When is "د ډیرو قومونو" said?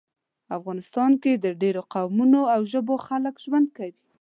1.35-2.41